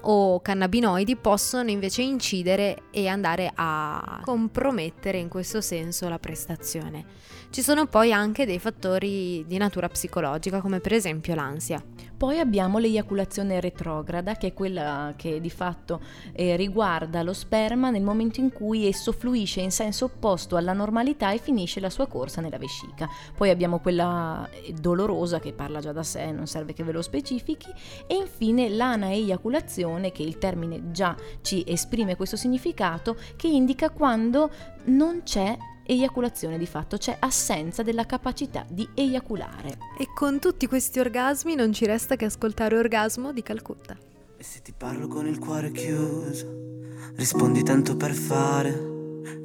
o 0.01 0.41
cannabinoidi 0.41 1.15
possono 1.15 1.69
invece 1.69 2.01
incidere 2.01 2.83
e 2.91 3.07
andare 3.07 3.51
a 3.53 4.21
compromettere 4.23 5.17
in 5.17 5.27
questo 5.27 5.61
senso 5.61 6.09
la 6.09 6.19
prestazione. 6.19 7.05
Ci 7.49 7.61
sono 7.61 7.85
poi 7.85 8.13
anche 8.13 8.45
dei 8.45 8.59
fattori 8.59 9.45
di 9.45 9.57
natura 9.57 9.89
psicologica 9.89 10.61
come 10.61 10.79
per 10.79 10.93
esempio 10.93 11.35
l'ansia. 11.35 11.83
Poi 12.21 12.37
abbiamo 12.37 12.77
l'eiaculazione 12.77 13.59
retrograda, 13.59 14.35
che 14.35 14.49
è 14.49 14.53
quella 14.53 15.15
che 15.15 15.41
di 15.41 15.49
fatto 15.49 15.99
eh, 16.33 16.55
riguarda 16.55 17.23
lo 17.23 17.33
sperma 17.33 17.89
nel 17.89 18.03
momento 18.03 18.39
in 18.39 18.53
cui 18.53 18.85
esso 18.85 19.11
fluisce 19.11 19.61
in 19.61 19.71
senso 19.71 20.05
opposto 20.05 20.55
alla 20.55 20.73
normalità 20.73 21.31
e 21.31 21.39
finisce 21.39 21.79
la 21.79 21.89
sua 21.89 22.05
corsa 22.05 22.39
nella 22.39 22.59
vescica. 22.59 23.09
Poi 23.35 23.49
abbiamo 23.49 23.79
quella 23.79 24.47
eh, 24.51 24.71
dolorosa 24.71 25.39
che 25.39 25.51
parla 25.51 25.79
già 25.79 25.93
da 25.93 26.03
sé, 26.03 26.31
non 26.31 26.45
serve 26.45 26.73
che 26.73 26.83
ve 26.83 26.91
lo 26.91 27.01
specifichi. 27.01 27.71
E 28.05 28.13
infine 28.13 28.69
l'anaeiaculazione, 28.69 30.11
che 30.11 30.21
il 30.21 30.37
termine 30.37 30.91
già 30.91 31.15
ci 31.41 31.63
esprime 31.65 32.15
questo 32.15 32.35
significato, 32.35 33.17
che 33.35 33.47
indica 33.47 33.89
quando 33.89 34.51
non 34.83 35.23
c'è 35.23 35.57
eiaculazione 35.91 36.57
di 36.57 36.65
fatto, 36.65 36.97
c'è 36.97 37.17
assenza 37.19 37.83
della 37.83 38.05
capacità 38.05 38.65
di 38.69 38.87
eiaculare. 38.93 39.77
E 39.97 40.07
con 40.13 40.39
tutti 40.39 40.67
questi 40.67 40.99
orgasmi 40.99 41.55
non 41.55 41.73
ci 41.73 41.85
resta 41.85 42.15
che 42.15 42.25
ascoltare 42.25 42.77
Orgasmo 42.77 43.33
di 43.33 43.43
Calcutta. 43.43 43.97
E 44.37 44.43
se 44.43 44.61
ti 44.61 44.73
parlo 44.75 45.07
con 45.07 45.27
il 45.27 45.37
cuore 45.37 45.71
chiuso, 45.71 46.79
rispondi 47.15 47.61
tanto 47.63 47.97
per 47.97 48.13
fare. 48.13 48.89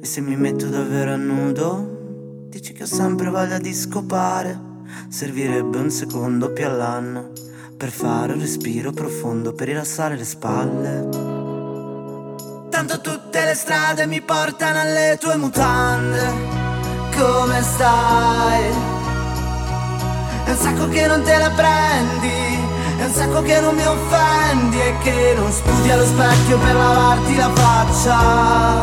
E 0.01 0.05
se 0.05 0.21
mi 0.21 0.35
metto 0.35 0.67
davvero 0.67 1.11
a 1.11 1.17
nudo, 1.17 2.45
dici 2.49 2.71
che 2.73 2.83
ho 2.83 2.87
sempre 2.87 3.29
voglia 3.29 3.59
di 3.59 3.73
scopare. 3.73 4.65
Servirebbe 5.09 5.77
un 5.77 5.91
secondo 5.91 6.53
più 6.53 6.65
all'anno 6.65 7.33
per 7.75 7.89
fare 7.89 8.33
un 8.33 8.39
respiro 8.39 8.91
profondo, 8.91 9.51
per 9.51 9.67
rilassare 9.67 10.15
le 10.15 10.23
spalle. 10.23 11.26
Tanto 12.77 13.01
tutte 13.01 13.43
le 13.43 13.55
strade 13.55 14.05
mi 14.05 14.21
portano 14.21 14.79
alle 14.81 15.17
tue 15.19 15.35
mutande. 15.35 16.31
Come 17.17 17.63
stai? 17.63 18.65
È 20.43 20.51
un 20.51 20.55
sacco 20.55 20.87
che 20.87 21.07
non 21.07 21.23
te 21.23 21.37
la 21.39 21.49
prendi, 21.49 22.59
è 22.99 23.03
un 23.03 23.11
sacco 23.11 23.41
che 23.41 23.59
non 23.61 23.73
mi 23.73 23.83
offendi 23.83 24.79
e 24.79 24.93
che 25.01 25.33
non 25.35 25.51
sputi 25.51 25.89
allo 25.89 26.05
specchio 26.05 26.59
per 26.59 26.75
lavarti 26.75 27.35
la 27.35 27.51
faccia. 27.51 28.79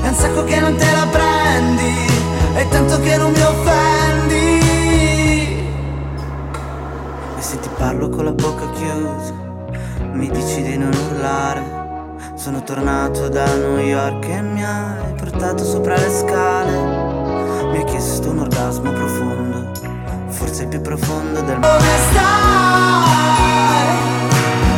È 0.00 0.08
un 0.08 0.14
sacco 0.14 0.44
che 0.44 0.60
non 0.60 0.76
te 0.76 0.92
la 0.92 1.06
prendi, 1.06 2.06
è 2.54 2.68
tanto 2.68 3.00
che 3.00 3.16
non 3.18 3.32
mi 3.32 3.42
offendi. 3.42 4.60
E 7.36 7.42
se 7.42 7.60
ti 7.60 7.68
parlo 7.76 8.08
con 8.08 8.24
la 8.24 8.32
bocca 8.32 8.70
chiusa, 8.70 9.34
mi 10.14 10.30
dici 10.30 10.62
di 10.62 10.78
non 10.78 10.90
urlare. 11.10 11.73
Sono 12.44 12.62
tornato 12.62 13.30
da 13.30 13.46
New 13.56 13.78
York 13.78 14.28
e 14.28 14.42
mi 14.42 14.62
hai 14.62 15.14
portato 15.14 15.64
sopra 15.64 15.96
le 15.96 16.10
scale. 16.10 16.72
Mi 17.70 17.78
hai 17.78 17.84
chiesto 17.84 18.28
un 18.28 18.40
orgasmo 18.40 18.92
profondo, 18.92 19.72
forse 20.28 20.66
più 20.66 20.82
profondo 20.82 21.40
del 21.40 21.58
mondo. 21.58 21.68
Come 21.68 21.96
stai? 22.10 23.96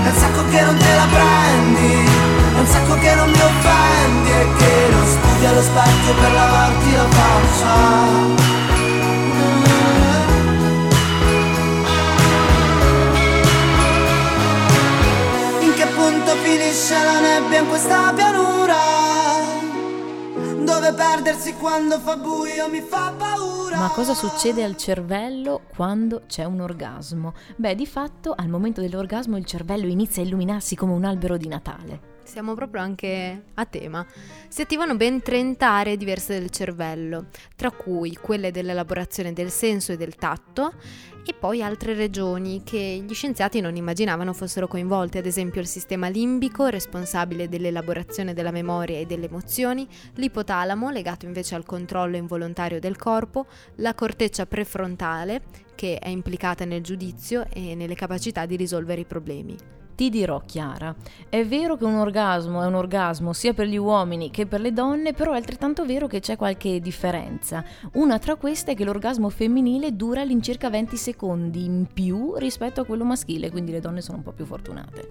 È 0.04 0.08
un 0.08 0.14
sacco 0.14 0.44
che 0.48 0.60
non 0.60 0.76
te 0.76 0.94
la 0.94 1.06
prendi, 1.10 2.08
è 2.54 2.58
un 2.60 2.66
sacco 2.66 2.94
che 3.00 3.14
non 3.16 3.30
mi 3.30 3.40
offendi 3.40 4.30
e 4.30 4.46
che 4.58 4.86
non 4.92 5.04
sputi 5.04 5.46
allo 5.46 5.62
specchio 5.62 6.14
per 6.14 6.32
lavarti 6.32 6.65
questa 17.76 18.10
pianura? 18.14 18.74
Dove 20.64 20.94
perdersi 20.94 21.52
quando 21.56 21.98
fa 21.98 22.16
buio 22.16 22.70
mi 22.70 22.80
fa 22.80 23.12
paura. 23.14 23.76
Ma 23.76 23.90
cosa 23.90 24.14
succede 24.14 24.64
al 24.64 24.78
cervello 24.78 25.60
quando 25.76 26.22
c'è 26.26 26.44
un 26.44 26.60
orgasmo? 26.60 27.34
Beh, 27.56 27.74
di 27.74 27.86
fatto 27.86 28.32
al 28.34 28.48
momento 28.48 28.80
dell'orgasmo 28.80 29.36
il 29.36 29.44
cervello 29.44 29.88
inizia 29.88 30.22
a 30.22 30.24
illuminarsi 30.24 30.74
come 30.74 30.94
un 30.94 31.04
albero 31.04 31.36
di 31.36 31.48
Natale. 31.48 32.15
Siamo 32.26 32.54
proprio 32.54 32.82
anche 32.82 33.44
a 33.54 33.64
tema. 33.66 34.04
Si 34.48 34.60
attivano 34.60 34.96
ben 34.96 35.22
30 35.22 35.70
aree 35.70 35.96
diverse 35.96 36.36
del 36.36 36.50
cervello, 36.50 37.26
tra 37.54 37.70
cui 37.70 38.18
quelle 38.20 38.50
dell'elaborazione 38.50 39.32
del 39.32 39.48
senso 39.48 39.92
e 39.92 39.96
del 39.96 40.16
tatto, 40.16 40.72
e 41.24 41.34
poi 41.34 41.62
altre 41.62 41.94
regioni 41.94 42.62
che 42.64 43.04
gli 43.06 43.14
scienziati 43.14 43.60
non 43.60 43.76
immaginavano 43.76 44.32
fossero 44.32 44.66
coinvolte, 44.66 45.18
ad 45.18 45.26
esempio 45.26 45.60
il 45.60 45.68
sistema 45.68 46.08
limbico, 46.08 46.66
responsabile 46.66 47.48
dell'elaborazione 47.48 48.34
della 48.34 48.50
memoria 48.50 48.98
e 48.98 49.06
delle 49.06 49.26
emozioni, 49.26 49.86
l'ipotalamo, 50.14 50.90
legato 50.90 51.26
invece 51.26 51.54
al 51.54 51.64
controllo 51.64 52.16
involontario 52.16 52.80
del 52.80 52.96
corpo, 52.96 53.46
la 53.76 53.94
corteccia 53.94 54.46
prefrontale, 54.46 55.42
che 55.76 55.98
è 55.98 56.08
implicata 56.08 56.64
nel 56.64 56.82
giudizio 56.82 57.46
e 57.52 57.76
nelle 57.76 57.94
capacità 57.94 58.46
di 58.46 58.56
risolvere 58.56 59.02
i 59.02 59.06
problemi. 59.06 59.84
Ti 59.96 60.10
dirò, 60.10 60.42
Chiara, 60.44 60.94
è 61.30 61.46
vero 61.46 61.78
che 61.78 61.84
un 61.84 61.94
orgasmo 61.94 62.62
è 62.62 62.66
un 62.66 62.74
orgasmo 62.74 63.32
sia 63.32 63.54
per 63.54 63.66
gli 63.66 63.78
uomini 63.78 64.30
che 64.30 64.44
per 64.44 64.60
le 64.60 64.74
donne, 64.74 65.14
però 65.14 65.32
è 65.32 65.36
altrettanto 65.36 65.86
vero 65.86 66.06
che 66.06 66.20
c'è 66.20 66.36
qualche 66.36 66.80
differenza. 66.80 67.64
Una 67.94 68.18
tra 68.18 68.34
queste 68.34 68.72
è 68.72 68.74
che 68.74 68.84
l'orgasmo 68.84 69.30
femminile 69.30 69.96
dura 69.96 70.20
all'incirca 70.20 70.68
20 70.68 70.96
secondi 70.98 71.64
in 71.64 71.86
più 71.90 72.34
rispetto 72.36 72.82
a 72.82 72.84
quello 72.84 73.04
maschile, 73.04 73.50
quindi 73.50 73.72
le 73.72 73.80
donne 73.80 74.02
sono 74.02 74.18
un 74.18 74.22
po' 74.22 74.32
più 74.32 74.44
fortunate. 74.44 75.08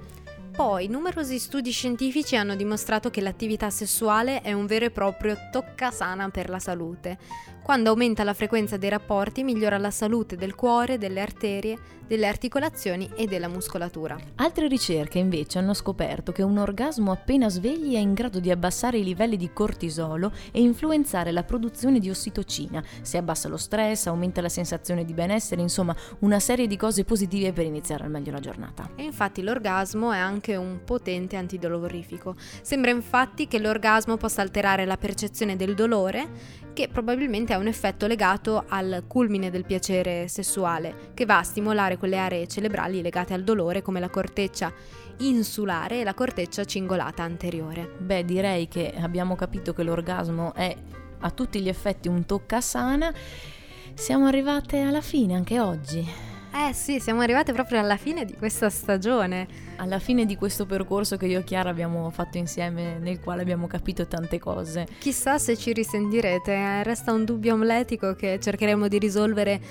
Poi, 0.56 0.88
numerosi 0.88 1.40
studi 1.40 1.72
scientifici 1.72 2.36
hanno 2.36 2.56
dimostrato 2.56 3.10
che 3.10 3.22
l'attività 3.22 3.72
sessuale 3.72 4.42
è 4.42 4.54
un 4.54 4.68
vero 4.68 4.86
e 4.86 4.92
proprio 4.92 5.36
toccasana 5.52 6.30
per 6.30 6.50
la 6.50 6.60
salute. 6.60 7.18
Quando 7.66 7.90
aumenta 7.90 8.24
la 8.24 8.36
frequenza 8.36 8.78
dei 8.78 8.92
rapporti 8.92 9.42
migliora 9.42 9.80
la 9.80 9.90
salute 9.90 10.36
del 10.36 10.54
cuore, 10.54 11.00
delle 11.00 11.20
arterie, 11.20 11.80
delle 12.06 12.28
articolazioni 12.28 13.10
e 13.16 13.26
della 13.26 13.48
muscolatura. 13.48 14.16
Altre 14.36 14.68
ricerche 14.68 15.18
invece 15.18 15.58
hanno 15.58 15.74
scoperto 15.74 16.32
che 16.32 16.44
un 16.44 16.60
orgasmo 16.60 17.12
appena 17.12 17.50
svegli 17.50 17.96
è 17.96 17.98
in 17.98 18.14
grado 18.14 18.40
di 18.40 18.52
abbassare 18.52 19.00
i 19.00 19.04
livelli 19.04 19.36
di 19.36 19.52
cortisolo 19.52 20.32
e 20.52 20.62
influenzare 20.62 21.32
la 21.32 21.42
produzione 21.42 21.98
di 21.98 22.08
ossitocina. 22.08 22.84
Si 23.02 23.18
abbassa 23.18 23.50
lo 23.50 23.58
stress, 23.58 24.06
aumenta 24.06 24.42
la 24.42 24.50
sensazione 24.50 25.04
di 25.04 25.14
benessere, 25.14 25.62
insomma 25.62 25.96
una 26.20 26.40
serie 26.40 26.68
di 26.68 26.78
cose 26.78 27.04
positive 27.04 27.52
per 27.52 27.66
iniziare 27.66 28.04
al 28.04 28.12
meglio 28.12 28.32
la 28.32 28.42
giornata. 28.42 28.92
E 28.96 29.02
infatti 29.02 29.42
l'orgasmo 29.42 30.12
è 30.12 30.20
anche 30.20 30.56
un 30.56 30.82
potente 30.86 31.36
antidolorifico. 31.36 32.36
Sembra 32.62 32.92
infatti 32.92 33.48
che 33.48 33.58
l'orgasmo 33.58 34.18
possa 34.18 34.44
alterare 34.44 34.86
la 34.86 34.98
percezione 34.98 35.56
del 35.56 35.74
dolore, 35.74 36.64
che 36.76 36.90
probabilmente 36.90 37.54
ha 37.56 37.60
un 37.60 37.68
effetto 37.68 38.06
legato 38.06 38.66
al 38.68 39.06
culmine 39.08 39.50
del 39.50 39.66
piacere 39.66 40.28
sessuale, 40.28 41.12
che 41.14 41.26
va 41.26 41.40
a 41.40 41.44
stimolare 41.44 41.98
quelle 41.98 42.18
aree 42.18 42.48
cerebrali 42.48 43.02
legate 43.02 43.34
al 43.34 43.44
dolore 43.44 43.82
come 43.82 44.00
la 44.00 44.10
corteccia 44.10 44.72
insulare 45.20 46.02
e 46.02 46.04
la 46.04 46.14
corteccia 46.14 46.66
cingolata 46.66 47.24
anteriore. 47.24 47.90
Beh, 47.98 48.26
direi 48.26 48.68
che 48.68 48.94
abbiamo 48.98 49.36
capito 49.36 49.74
che 49.74 49.84
l'orgasmo 49.84 50.54
è 50.54 50.76
a 51.20 51.32
tutti 51.32 51.62
gli 51.62 51.70
effetti 51.70 52.08
un 52.08 52.26
toccasana. 52.26 53.14
Siamo 53.94 54.28
arrivate 54.28 54.82
alla 54.82 55.02
fine 55.02 55.36
anche 55.36 55.60
oggi. 55.60 56.35
Eh 56.58 56.72
sì, 56.72 57.02
siamo 57.02 57.20
arrivate 57.20 57.52
proprio 57.52 57.82
alla 57.82 57.98
fine 57.98 58.24
di 58.24 58.34
questa 58.34 58.70
stagione. 58.70 59.46
Alla 59.76 60.00
fine 60.00 60.26
di 60.26 60.38
questo 60.38 60.66
percorso 60.66 61.18
che 61.18 61.26
io 61.26 61.40
e 61.40 61.44
Chiara 61.44 61.70
abbiamo 61.70 62.10
fatto 62.12 62.38
insieme, 62.38 62.98
nel 62.98 63.20
quale 63.20 63.42
abbiamo 63.42 63.68
capito 63.68 64.08
tante 64.08 64.40
cose. 64.40 64.88
Chissà 65.00 65.38
se 65.38 65.58
ci 65.58 65.74
risentirete, 65.74 66.54
eh, 66.54 66.84
resta 66.84 67.12
un 67.12 67.26
dubbio 67.26 67.56
omletico 67.56 68.16
che 68.16 68.40
cercheremo 68.42 68.88
di 68.88 68.98
risolvere 69.00 69.62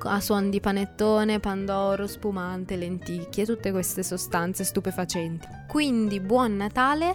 a 0.00 0.20
suon 0.20 0.50
di 0.50 0.60
panettone, 0.60 1.40
pandoro, 1.40 2.06
spumante, 2.06 2.76
lenticchie, 2.76 3.46
tutte 3.46 3.70
queste 3.70 4.02
sostanze 4.02 4.64
stupefacenti. 4.64 5.48
Quindi 5.66 6.20
buon 6.20 6.56
Natale, 6.56 7.14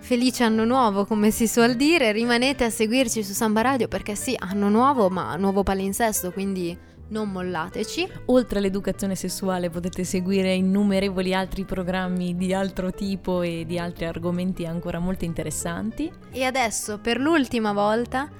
felice 0.00 0.44
anno 0.44 0.66
nuovo 0.66 1.06
come 1.06 1.30
si 1.30 1.48
suol 1.48 1.76
dire, 1.76 2.12
rimanete 2.12 2.64
a 2.64 2.70
seguirci 2.70 3.24
su 3.24 3.32
Samba 3.32 3.62
Radio 3.62 3.88
perché 3.88 4.14
sì, 4.14 4.36
anno 4.38 4.68
nuovo 4.68 5.08
ma 5.08 5.34
nuovo 5.36 5.62
palinsesto, 5.62 6.30
quindi 6.30 6.92
non 7.08 7.30
mollateci. 7.30 8.08
Oltre 8.26 8.58
all'educazione 8.58 9.14
sessuale 9.14 9.70
potete 9.70 10.04
seguire 10.04 10.54
innumerevoli 10.54 11.34
altri 11.34 11.64
programmi 11.64 12.36
di 12.36 12.52
altro 12.54 12.92
tipo 12.92 13.42
e 13.42 13.64
di 13.66 13.78
altri 13.78 14.06
argomenti 14.06 14.66
ancora 14.66 14.98
molto 14.98 15.24
interessanti. 15.24 16.10
E 16.30 16.44
adesso, 16.44 16.98
per 16.98 17.18
l'ultima 17.18 17.72
volta, 17.72 18.30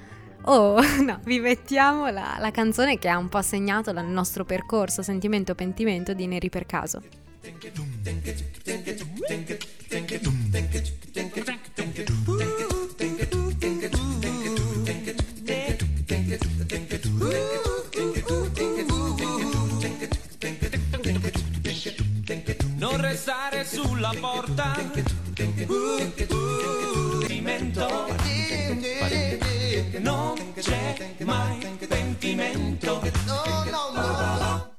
oh, 0.42 0.80
no, 1.02 1.20
vi 1.24 1.40
mettiamo 1.40 2.08
la, 2.08 2.36
la 2.38 2.50
canzone 2.50 2.98
che 2.98 3.08
ha 3.08 3.18
un 3.18 3.28
po' 3.28 3.42
segnato 3.42 3.90
il 3.90 4.02
nostro 4.04 4.44
percorso, 4.44 5.02
sentimento 5.02 5.52
o 5.52 5.54
pentimento 5.54 6.14
di 6.14 6.26
Neri 6.26 6.48
per 6.48 6.66
caso. 6.66 7.02
Non 7.44 7.58
restare 23.14 23.64
sulla 23.64 24.12
porta. 24.20 24.74
Pentimento. 27.22 28.06
Non 30.00 30.52
c'è 30.58 31.14
mai 31.20 31.76
pentimento. 31.86 33.00
Non 33.26 34.73